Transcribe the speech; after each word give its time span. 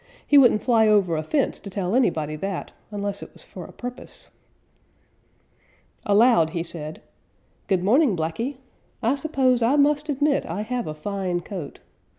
He 0.25 0.35
wouldn't 0.35 0.63
fly 0.63 0.87
over 0.87 1.15
a 1.15 1.21
fence 1.21 1.59
to 1.59 1.69
tell 1.69 1.93
anybody 1.93 2.35
that 2.37 2.71
unless 2.89 3.21
it 3.21 3.31
was 3.35 3.43
for 3.43 3.65
a 3.65 3.71
purpose." 3.71 4.31
Aloud 6.07 6.49
he 6.49 6.63
said, 6.63 7.03
"Good 7.67 7.83
morning, 7.83 8.15
Blacky. 8.17 8.55
I 9.03 9.13
suppose 9.13 9.61
I 9.61 9.75
must 9.75 10.09
admit 10.09 10.43
I 10.47 10.63
have 10.63 10.87
a 10.87 10.95
fine 10.95 11.41
coat. 11.41 11.81